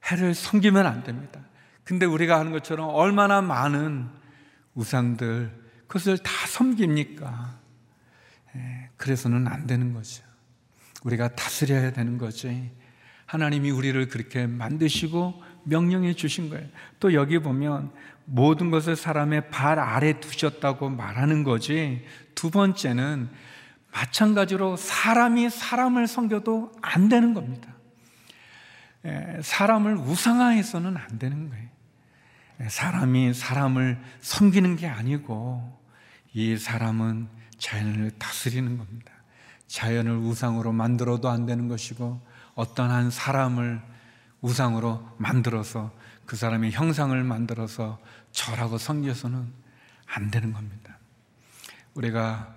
해를 0.06 0.34
섬기면 0.34 0.86
안 0.86 1.04
됩니다. 1.04 1.40
근데 1.84 2.06
우리가 2.06 2.40
하는 2.40 2.52
것처럼 2.52 2.90
얼마나 2.90 3.42
많은 3.42 4.08
우상들 4.76 5.52
그것을 5.88 6.18
다 6.20 6.32
섬깁니까? 6.48 7.60
그래서는 8.98 9.48
안 9.48 9.66
되는 9.66 9.94
거죠. 9.94 10.24
우리가 11.04 11.30
다스려야 11.30 11.92
되는 11.94 12.18
거지. 12.18 12.72
하나님이 13.26 13.72
우리를 13.72 14.08
그렇게 14.08 14.48
만드시고 14.48 15.44
명령해 15.64 16.14
주신 16.14 16.50
거예요. 16.50 16.68
또 17.00 17.14
여기 17.14 17.40
보면 17.40 17.92
모든 18.26 18.70
것을 18.70 18.96
사람의 18.96 19.50
발 19.50 19.80
아래 19.80 20.20
두셨다고 20.20 20.90
말하는 20.90 21.44
거지. 21.44 22.06
두 22.36 22.52
번째는 22.52 23.30
마찬가지로 23.92 24.78
사람이 24.78 25.50
사람을 25.50 26.08
섬겨도 26.08 26.72
안 26.82 27.10
되는 27.10 27.34
겁니다. 27.34 27.74
사람을 29.42 29.96
우상화해서는 29.98 30.98
안 30.98 31.20
되는 31.20 31.50
거예요. 31.50 31.70
사람이 32.68 33.34
사람을 33.34 34.02
섬기는 34.22 34.76
게 34.76 34.88
아니고 34.88 35.80
이 36.34 36.58
사람은 36.58 37.28
자연을 37.58 38.12
다스리는 38.18 38.78
겁니다. 38.78 39.12
자연을 39.68 40.18
우상으로 40.18 40.72
만들어도 40.72 41.30
안 41.30 41.46
되는 41.46 41.68
것이고 41.68 42.22
어떤 42.56 42.92
한 42.92 43.12
사람을 43.12 43.82
우상으로 44.42 45.16
만들어서 45.18 45.94
그 46.26 46.36
사람의 46.36 46.72
형상을 46.72 47.22
만들어서 47.24 48.00
절하고 48.32 48.78
섬겨서는 48.78 49.52
안 50.06 50.32
되는 50.32 50.54
겁니다. 50.54 50.98
우리가 51.94 52.56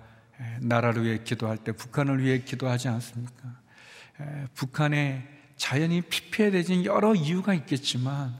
나라를 0.59 1.03
위해 1.03 1.19
기도할 1.23 1.57
때 1.57 1.71
북한을 1.71 2.23
위해 2.23 2.39
기도하지 2.39 2.87
않습니까? 2.89 3.55
북한의 4.55 5.27
자연이 5.55 6.01
피폐해진 6.01 6.85
여러 6.85 7.13
이유가 7.15 7.53
있겠지만 7.53 8.35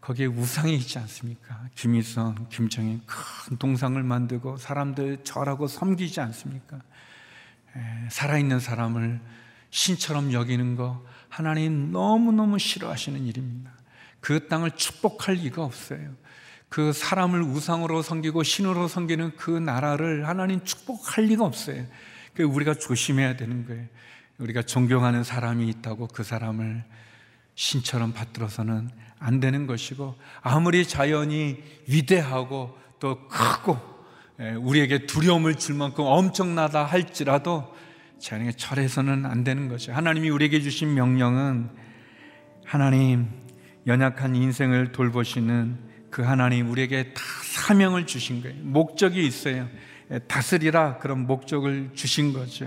거기에 0.00 0.26
우상이 0.26 0.74
있지 0.76 0.98
않습니까? 0.98 1.68
김일성, 1.74 2.46
김정일 2.48 3.00
큰 3.06 3.58
동상을 3.58 4.02
만들고 4.02 4.56
사람들 4.56 5.24
절하고 5.24 5.66
섬기지 5.66 6.20
않습니까? 6.20 6.80
살아있는 8.10 8.60
사람을 8.60 9.20
신처럼 9.70 10.32
여기는 10.32 10.76
거 10.76 11.04
하나님 11.28 11.92
너무너무 11.92 12.58
싫어하시는 12.58 13.24
일입니다. 13.26 13.72
그 14.20 14.48
땅을 14.48 14.72
축복할 14.72 15.36
리가 15.36 15.62
없어요. 15.62 16.14
그 16.68 16.92
사람을 16.92 17.42
우상으로 17.42 18.02
섬기고 18.02 18.42
신으로 18.42 18.88
섬기는 18.88 19.36
그 19.36 19.50
나라를 19.50 20.28
하나님 20.28 20.64
축복할 20.64 21.24
리가 21.24 21.44
없어요. 21.44 21.86
그 22.34 22.42
우리가 22.42 22.74
조심해야 22.74 23.36
되는 23.36 23.66
거예요. 23.66 23.86
우리가 24.40 24.62
존경하는 24.62 25.22
사람이 25.22 25.68
있다고 25.68 26.08
그 26.08 26.24
사람을 26.24 26.82
신처럼 27.54 28.12
받들어서는 28.12 28.88
안 29.18 29.38
되는 29.38 29.66
것이고 29.66 30.16
아무리 30.40 30.86
자연이 30.86 31.58
위대하고 31.86 32.76
또 32.98 33.28
크고 33.28 33.78
우리에게 34.60 35.06
두려움을 35.06 35.56
줄 35.56 35.74
만큼 35.74 36.04
엄청나다 36.06 36.84
할지라도 36.84 37.74
자연에 38.18 38.52
철해서는 38.52 39.26
안 39.26 39.44
되는 39.44 39.68
거죠. 39.68 39.92
하나님이 39.92 40.30
우리에게 40.30 40.60
주신 40.60 40.94
명령은 40.94 41.70
하나님 42.64 43.28
연약한 43.86 44.36
인생을 44.36 44.92
돌보시는 44.92 45.78
그 46.10 46.22
하나님 46.22 46.70
우리에게 46.70 47.12
다 47.12 47.22
사명을 47.42 48.06
주신 48.06 48.42
거예요. 48.42 48.56
목적이 48.62 49.26
있어요. 49.26 49.68
다스리라 50.28 50.98
그런 50.98 51.26
목적을 51.26 51.90
주신 51.94 52.32
거죠. 52.32 52.66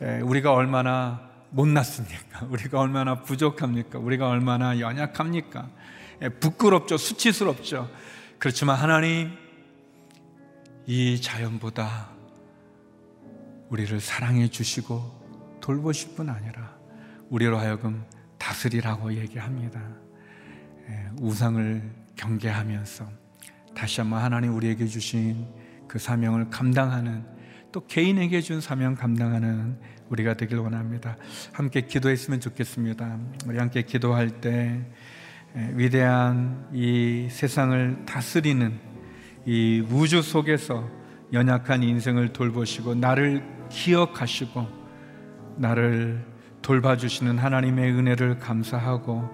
우리가 0.00 0.52
얼마나 0.52 1.28
못났습니까? 1.50 2.46
우리가 2.50 2.80
얼마나 2.80 3.22
부족합니까? 3.22 3.98
우리가 3.98 4.28
얼마나 4.28 4.78
연약합니까? 4.78 5.68
부끄럽죠. 6.40 6.96
수치스럽죠. 6.96 7.90
그렇지만 8.38 8.76
하나님 8.76 9.30
이 10.86 11.20
자연보다 11.20 12.10
우리를 13.68 14.00
사랑해 14.00 14.48
주시고 14.48 15.58
돌보실 15.60 16.14
뿐 16.14 16.30
아니라 16.30 16.76
우리로 17.28 17.58
하여금 17.58 18.04
다스리라고 18.38 19.12
얘기합니다. 19.14 19.82
우상을 21.20 21.82
경계하면서 22.16 23.06
다시 23.74 24.00
한번 24.00 24.22
하나님 24.22 24.54
우리에게 24.54 24.86
주신 24.86 25.46
그 25.86 25.98
사명을 25.98 26.50
감당하는 26.50 27.37
또 27.70 27.86
개인에게 27.86 28.40
준 28.40 28.60
사명 28.60 28.94
감당하는 28.94 29.76
우리가 30.08 30.34
되길 30.34 30.58
원합니다. 30.58 31.16
함께 31.52 31.82
기도했으면 31.82 32.40
좋겠습니다. 32.40 33.18
우리 33.46 33.58
함께 33.58 33.82
기도할 33.82 34.40
때 34.40 34.80
위대한 35.74 36.66
이 36.72 37.28
세상을 37.30 38.06
다스리는 38.06 38.78
이 39.44 39.84
우주 39.90 40.22
속에서 40.22 40.88
연약한 41.32 41.82
인생을 41.82 42.32
돌보시고 42.32 42.94
나를 42.94 43.44
기억하시고 43.68 44.66
나를 45.56 46.24
돌봐주시는 46.62 47.38
하나님의 47.38 47.92
은혜를 47.92 48.38
감사하고 48.38 49.28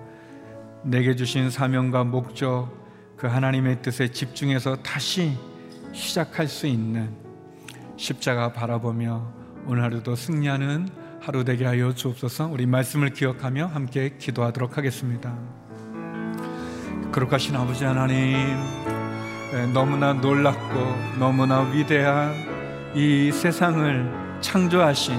내게 0.85 1.14
주신 1.14 1.51
사명과 1.51 2.05
목적 2.05 2.73
그 3.16 3.29
하나님의 3.29 3.81
뜻에 3.81 4.09
집중해서 4.09 4.83
다시 4.83 5.37
시작할 5.92 6.49
수 6.49 6.66
있는 6.66 7.23
십자가 7.96 8.52
바라보며 8.52 9.22
오늘 9.66 9.83
하루도 9.83 10.16
승리하는 10.16 10.88
하루 11.20 11.44
되게 11.44 11.64
하여 11.64 11.94
주옵소서 11.94 12.48
우리 12.48 12.66
말씀을 12.66 13.11
기억하며 13.11 13.66
함께 13.66 14.16
기도하도록 14.18 14.76
하겠습니다. 14.76 15.35
거룩하신 17.12 17.57
아버지 17.57 17.85
하나님 17.85 18.37
너무나 19.72 20.12
놀랍고 20.12 21.18
너무나 21.18 21.61
위대한 21.70 22.35
이 22.94 23.30
세상을 23.33 24.38
창조하신 24.40 25.18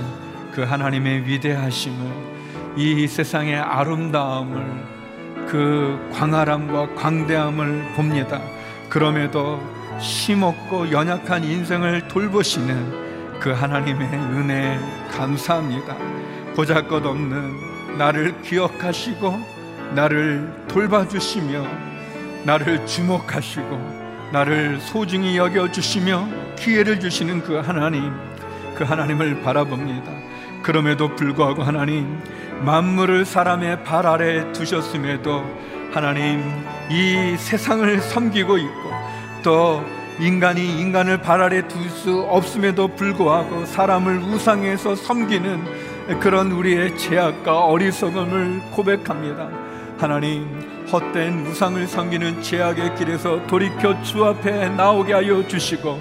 그 0.51 0.61
하나님의 0.61 1.25
위대하심을 1.25 2.35
이 2.77 3.07
세상의 3.07 3.55
아름다움을 3.55 4.95
그 5.47 5.97
광활함과 6.13 6.95
광대함을 6.95 7.93
봅니다. 7.95 8.41
그럼에도 8.89 9.59
심없고 9.99 10.91
연약한 10.91 11.43
인생을 11.43 12.07
돌보시는 12.07 13.39
그 13.39 13.51
하나님의 13.51 14.07
은혜 14.07 14.79
감사합니다. 15.11 15.95
보잘것 16.55 17.05
없는 17.05 17.97
나를 17.97 18.41
기억하시고 18.41 19.39
나를 19.93 20.65
돌봐주시며 20.67 21.65
나를 22.43 22.85
주목하시고 22.85 24.29
나를 24.31 24.79
소중히 24.79 25.37
여겨주시며 25.37 26.27
기회를 26.57 26.99
주시는 26.99 27.43
그 27.43 27.55
하나님 27.59 28.11
그 28.75 28.83
하나님을 28.83 29.41
바라봅니다. 29.41 30.11
그럼에도 30.61 31.15
불구하고 31.15 31.63
하나님 31.63 32.19
만물을 32.61 33.25
사람의 33.25 33.83
발 33.83 34.07
아래 34.07 34.51
두셨음에도 34.51 35.43
하나님 35.93 36.43
이 36.89 37.35
세상을 37.37 38.01
섬기고 38.01 38.57
있고 38.57 39.04
또 39.45 39.85
인간이 40.19 40.81
인간을 40.81 41.21
발 41.21 41.39
아래 41.39 41.67
둘 41.67 41.87
수 41.91 42.21
없음에도 42.21 42.87
불구하고 42.87 43.65
사람을 43.65 44.17
우상에서 44.17 44.95
섬기는 44.95 46.19
그런 46.19 46.51
우리의 46.51 46.97
죄악과 46.97 47.65
어리석음을 47.65 48.61
고백합니다. 48.71 49.49
하나님 49.99 50.47
헛된 50.91 51.45
우상을 51.45 51.87
섬기는 51.87 52.41
죄악의 52.41 52.95
길에서 52.95 53.45
돌이켜 53.45 54.01
주 54.01 54.25
앞에 54.25 54.69
나오게 54.69 55.13
하여 55.13 55.47
주시고 55.47 55.99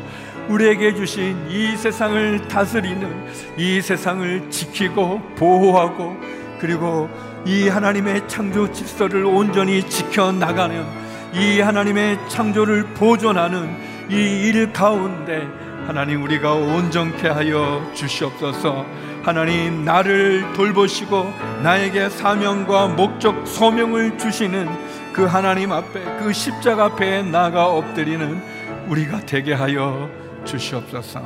우리에게 0.48 0.94
주신 0.94 1.36
이 1.50 1.76
세상을 1.76 2.48
다스리는 2.48 3.26
이 3.58 3.82
세상을 3.82 4.50
지키고 4.50 5.20
보호하고 5.36 6.16
그리고 6.58 7.10
이 7.44 7.68
하나님의 7.68 8.26
창조 8.26 8.72
질서를 8.72 9.26
온전히 9.26 9.82
지켜 9.82 10.32
나가는 10.32 11.03
이 11.34 11.60
하나님의 11.60 12.18
창조를 12.28 12.94
보존하는 12.94 13.68
이 14.10 14.44
일 14.44 14.72
가운데 14.72 15.48
하나님 15.86 16.22
우리가 16.22 16.52
온전케 16.54 17.28
하여 17.28 17.90
주시옵소서. 17.94 18.86
하나님 19.22 19.84
나를 19.84 20.52
돌보시고 20.52 21.32
나에게 21.62 22.10
사명과 22.10 22.88
목적 22.88 23.46
소명을 23.46 24.18
주시는 24.18 24.68
그 25.14 25.24
하나님 25.24 25.72
앞에 25.72 26.18
그 26.18 26.32
십자가 26.32 26.84
앞에 26.86 27.22
나가 27.22 27.66
엎드리는 27.66 28.40
우리가 28.88 29.20
되게 29.26 29.54
하여 29.54 30.10
주시옵소서. 30.44 31.22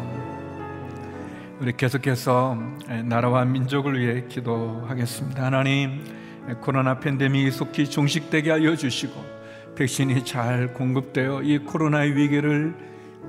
우리 1.60 1.76
계속해서 1.76 2.56
나라와 3.04 3.44
민족을 3.44 3.98
위해 3.98 4.24
기도하겠습니다. 4.28 5.44
하나님, 5.44 6.04
코로나 6.60 7.00
팬데믹이 7.00 7.50
속히 7.50 7.90
종식되게 7.90 8.52
하여 8.52 8.76
주시고 8.76 9.37
백신이 9.78 10.24
잘 10.24 10.74
공급되어 10.74 11.42
이 11.42 11.58
코로나의 11.58 12.16
위기를 12.16 12.74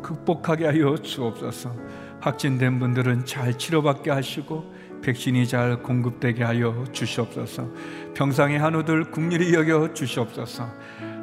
극복하게 0.01 0.65
하여 0.65 0.97
주옵소서. 0.97 1.75
확진된 2.21 2.79
분들은 2.79 3.25
잘 3.25 3.55
치료받게 3.55 4.09
하시고 4.09 4.73
백신이 5.03 5.47
잘 5.47 5.83
공급되게 5.83 6.43
하여 6.43 6.85
주시옵소서. 6.91 7.69
병상의 8.15 8.57
한우들 8.57 9.11
국률이 9.11 9.53
여겨 9.53 9.93
주시옵소서. 9.93 10.67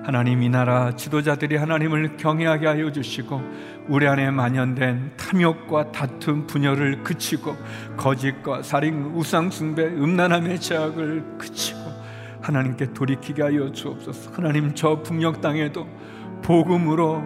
하나님 0.05 0.45
이 0.45 0.49
나라 0.49 0.95
지도자들이 0.95 1.57
하나님을 1.57 2.17
경외하게 2.19 2.67
하여 2.69 2.93
주시고 2.93 3.43
우리 3.89 4.07
안에 4.07 4.31
만연된 4.31 5.15
탐욕과 5.17 5.91
다툼 5.91 6.47
분열을 6.47 7.03
그치고 7.03 7.57
거짓과 7.97 8.63
살인 8.63 9.07
우상 9.17 9.51
숭배 9.51 9.87
음란함의 9.87 10.61
제약을 10.61 11.25
그치고 11.37 11.86
하나님께 12.47 12.93
돌이키게 12.93 13.43
하여 13.43 13.73
주옵소서. 13.73 14.31
하나님 14.33 14.73
저 14.73 15.03
북녘 15.03 15.41
땅에도 15.41 15.89
복음으로 16.45 17.21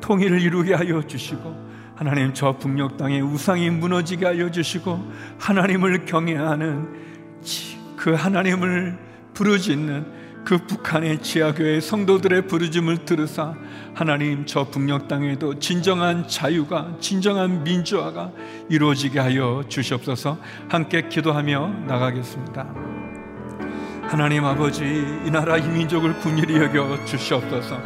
통일을 0.00 0.40
이루게 0.40 0.74
하여 0.74 1.00
주시고 1.00 1.94
하나님 1.94 2.34
저 2.34 2.58
북녘 2.58 2.96
땅에 2.96 3.20
우상이 3.20 3.70
무너지게 3.70 4.26
하여 4.26 4.50
주시고 4.50 4.98
하나님을 5.38 6.06
경외하는 6.06 6.88
그 7.96 8.14
하나님을 8.14 8.98
부르짖는 9.32 10.24
그 10.44 10.58
북한의 10.66 11.22
지하교회 11.22 11.80
성도들의 11.80 12.48
부르짐을 12.48 13.04
들으사 13.04 13.54
하나님 13.94 14.44
저 14.44 14.68
북녘 14.68 15.06
땅에도 15.06 15.60
진정한 15.60 16.26
자유가 16.26 16.96
진정한 16.98 17.62
민주화가 17.62 18.32
이루어지게 18.68 19.20
하여 19.20 19.62
주시옵소서 19.68 20.36
함께 20.68 21.08
기도하며 21.08 21.84
나가겠습니다. 21.86 23.13
하나님 24.08 24.44
아버지 24.44 24.84
이 25.24 25.30
나라 25.30 25.56
이 25.56 25.66
민족을 25.68 26.14
분일히 26.20 26.56
여겨 26.56 27.04
주시옵소서 27.04 27.80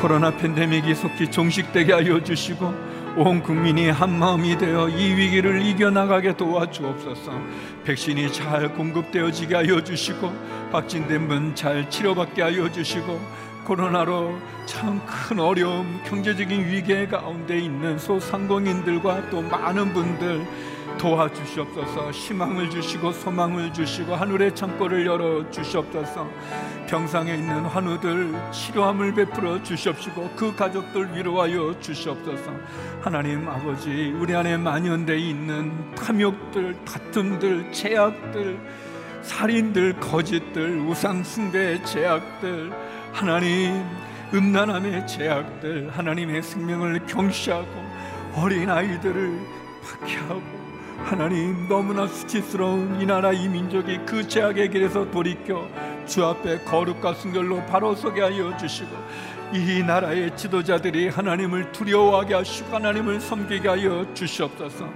코로나 0.00 0.30
팬데믹이 0.30 0.94
속히 0.94 1.30
종식되게 1.30 1.92
하여 1.92 2.22
주시고 2.22 2.90
온 3.16 3.42
국민이 3.42 3.90
한 3.90 4.18
마음이 4.18 4.56
되어 4.56 4.88
이 4.88 5.14
위기를 5.14 5.60
이겨나가게 5.62 6.36
도와주옵소서. 6.36 7.32
백신이 7.84 8.32
잘 8.32 8.72
공급되어지게 8.72 9.54
하여 9.56 9.82
주시고 9.82 10.32
확진된 10.70 11.26
분 11.26 11.54
잘 11.56 11.90
치료받게 11.90 12.40
하여 12.40 12.70
주시고 12.70 13.20
코로나로 13.64 14.38
참 14.64 15.00
큰 15.04 15.40
어려움, 15.40 16.00
경제적인 16.06 16.66
위기 16.66 17.06
가운데 17.08 17.58
있는 17.58 17.98
소상공인들과 17.98 19.28
또 19.28 19.42
많은 19.42 19.92
분들 19.92 20.46
도와주시옵소서. 21.00 22.10
희망을 22.10 22.68
주시고 22.68 23.10
소망을 23.12 23.72
주시고 23.72 24.14
하늘의 24.14 24.54
창고를 24.54 25.06
열어 25.06 25.50
주시옵소서. 25.50 26.28
병상에 26.86 27.34
있는 27.36 27.64
환우들 27.64 28.34
치료함을 28.52 29.14
베풀어 29.14 29.62
주시옵시고 29.62 30.32
그 30.36 30.54
가족들 30.54 31.16
위로하여 31.16 31.74
주시옵소서. 31.80 32.52
하나님 33.00 33.48
아버지 33.48 34.14
우리 34.20 34.34
안에 34.34 34.58
만연돼 34.58 35.18
있는 35.18 35.94
탐욕들 35.94 36.84
다툼들 36.84 37.72
제약들 37.72 38.60
살인들 39.22 40.00
거짓들 40.00 40.80
우상 40.80 41.24
숭배의 41.24 41.82
제약들 41.84 42.72
하나님 43.12 43.82
음란함의 44.34 45.06
제약들 45.06 45.90
하나님의 45.90 46.42
생명을 46.42 47.06
경시하고 47.06 47.70
어린 48.36 48.68
아이들을 48.68 49.40
박해하고 49.82 50.59
하나님 51.04 51.68
너무나 51.68 52.06
수치스러운 52.06 53.00
이 53.00 53.06
나라 53.06 53.32
이 53.32 53.48
민족이 53.48 54.00
그 54.06 54.26
죄악의 54.26 54.70
길에서 54.70 55.10
돌이켜 55.10 55.68
주 56.06 56.24
앞에 56.24 56.60
거룩과 56.64 57.14
순결로 57.14 57.64
바로 57.66 57.94
서게 57.94 58.20
하여 58.20 58.56
주시고 58.56 58.90
이 59.52 59.82
나라의 59.82 60.36
지도자들이 60.36 61.08
하나님을 61.08 61.72
두려워하게 61.72 62.34
하시고 62.34 62.76
하나님을 62.76 63.20
섬기게 63.20 63.68
하여 63.68 64.06
주시옵소서. 64.14 64.88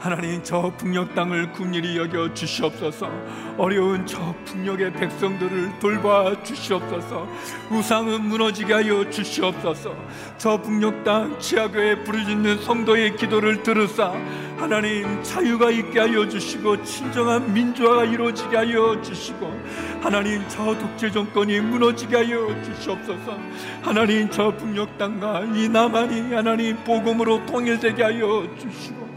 하나님 0.00 0.40
저 0.44 0.72
북녘 0.76 1.12
땅을 1.16 1.52
국리히 1.52 1.96
여겨 1.96 2.32
주시옵소서. 2.32 3.10
어려운 3.56 4.06
저 4.06 4.32
북녘의 4.44 4.92
백성들을 4.92 5.80
돌봐 5.80 6.40
주시옵소서. 6.44 7.26
우상은 7.68 8.22
무너지게 8.22 8.72
하여 8.74 9.10
주시옵소서. 9.10 9.92
저 10.38 10.56
북녘 10.62 11.02
땅 11.02 11.36
지하교회 11.40 12.04
부르짖는 12.04 12.62
성도의 12.62 13.16
기도를 13.16 13.64
들으사 13.64 14.12
하나님 14.56 15.20
자유가 15.24 15.68
있게 15.70 15.98
하여 15.98 16.28
주시고 16.28 16.84
진정한 16.84 17.52
민주화가 17.52 18.04
이루어지게 18.04 18.56
하여 18.56 19.02
주시고 19.02 19.52
하나님 20.00 20.44
저 20.46 20.78
독재 20.78 21.10
정권이 21.10 21.58
무너지게 21.60 22.16
하여 22.16 22.62
주시옵소서. 22.62 23.36
하나님 23.82 24.30
저 24.30 24.56
북녘 24.56 24.96
땅과 24.96 25.46
이 25.54 25.68
남한이 25.68 26.34
하나님 26.34 26.76
복음으로 26.84 27.44
통일되게 27.46 28.00
하여 28.00 28.46
주시고 28.60 29.07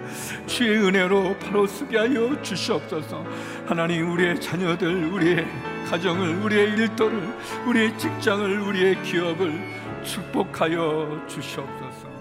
주의 0.52 0.78
은혜로 0.78 1.38
바로 1.40 1.66
쓰게 1.66 1.98
하여 1.98 2.42
주시옵소서. 2.42 3.24
하나님 3.66 4.12
우리의 4.12 4.40
자녀들 4.42 5.06
우리의 5.06 5.48
가정을 5.88 6.44
우리의 6.44 6.74
일터를 6.74 7.34
우리의 7.66 7.98
직장을 7.98 8.60
우리의 8.60 9.02
기업을 9.02 10.04
축복하여 10.04 11.26
주시옵소서. 11.30 12.12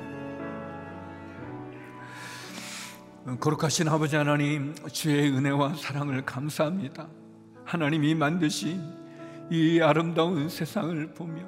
거룩하신 3.40 3.88
아버지 3.88 4.14
하나님 4.14 4.76
주의 4.92 5.28
은혜와 5.28 5.74
사랑을 5.74 6.24
감사합니다. 6.24 7.08
하나님이 7.64 8.14
만드신 8.14 8.80
이 9.50 9.80
아름다운 9.80 10.48
세상을 10.48 11.14
보며 11.14 11.42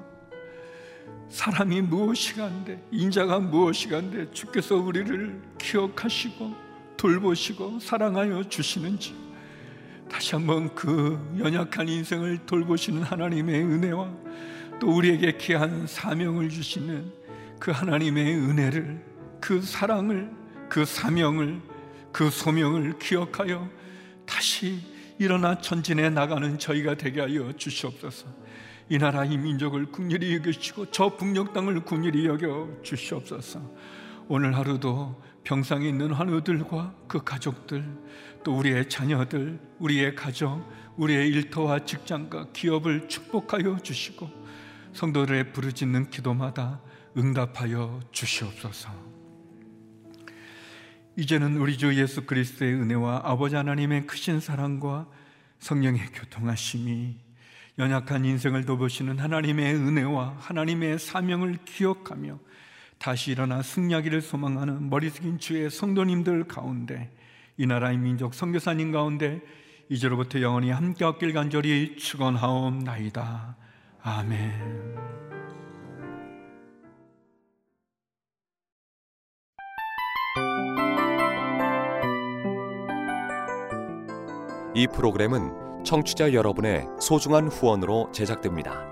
사람이 1.28 1.80
무엇이간데 1.82 2.88
인자가 2.90 3.38
무엇이간데 3.38 4.32
주께서 4.32 4.74
우리를 4.74 5.40
기억하시고 5.58 6.61
돌보시고 7.02 7.80
사랑하여 7.80 8.44
주시는지 8.48 9.12
다시 10.08 10.36
한번 10.36 10.72
그 10.72 11.18
연약한 11.36 11.88
인생을 11.88 12.46
돌보시는 12.46 13.02
하나님의 13.02 13.60
은혜와 13.60 14.08
또 14.78 14.94
우리에게 14.94 15.36
귀한 15.36 15.84
사명을 15.88 16.48
주시는 16.48 17.12
그 17.58 17.72
하나님의 17.72 18.36
은혜를 18.36 19.04
그 19.40 19.60
사랑을 19.60 20.30
그 20.68 20.84
사명을 20.84 21.60
그 22.12 22.30
소명을 22.30 23.00
기억하여 23.00 23.68
다시 24.24 24.78
일어나 25.18 25.58
전진해 25.58 26.08
나가는 26.08 26.56
저희가 26.56 26.94
되게 26.96 27.20
하여 27.20 27.52
주시옵소서. 27.56 28.28
이 28.88 28.98
나라 28.98 29.24
이 29.24 29.36
민족을 29.36 29.86
국률이 29.86 30.36
여기시고 30.36 30.92
저 30.92 31.16
북녘 31.16 31.52
땅을 31.52 31.80
국률이 31.80 32.26
여겨 32.26 32.68
주시옵소서. 32.84 33.60
오늘 34.34 34.56
하루도 34.56 35.22
병상에 35.44 35.86
있는 35.86 36.10
환우들과 36.10 36.94
그 37.06 37.22
가족들, 37.22 37.84
또 38.42 38.56
우리의 38.56 38.88
자녀들, 38.88 39.60
우리의 39.78 40.14
가정, 40.14 40.66
우리의 40.96 41.28
일터와 41.28 41.80
직장과 41.80 42.52
기업을 42.54 43.08
축복하여 43.08 43.80
주시고 43.82 44.30
성도들의 44.94 45.52
부르짖는 45.52 46.08
기도마다 46.08 46.80
응답하여 47.14 48.00
주시옵소서. 48.10 48.88
이제는 51.18 51.58
우리 51.58 51.76
주 51.76 51.94
예수 52.00 52.24
그리스도의 52.24 52.72
은혜와 52.72 53.20
아버지 53.24 53.56
하나님의 53.56 54.06
크신 54.06 54.40
사랑과 54.40 55.10
성령의 55.58 56.06
교통하심이 56.06 57.18
연약한 57.78 58.24
인생을 58.24 58.64
돌보시는 58.64 59.18
하나님의 59.18 59.74
은혜와 59.74 60.36
하나님의 60.38 60.98
사명을 60.98 61.58
기억하며 61.66 62.38
다시 63.02 63.32
일어나 63.32 63.62
승리하기를 63.62 64.22
소망하는 64.22 64.88
머리 64.88 65.10
숙인 65.10 65.36
주의 65.36 65.68
성도님들 65.68 66.44
가운데 66.44 67.10
이 67.56 67.66
나라의 67.66 67.98
민족 67.98 68.32
선교사님 68.32 68.92
가운데 68.92 69.40
이제로부터 69.88 70.40
영원히 70.40 70.70
함께 70.70 71.04
얻길 71.04 71.32
간절히 71.32 71.96
축원하옵나이다. 71.96 73.56
아멘. 74.04 74.94
이 84.76 84.86
프로그램은 84.86 85.82
청취자 85.84 86.34
여러분의 86.34 86.86
소중한 87.00 87.48
후원으로 87.48 88.12
제작됩니다. 88.12 88.91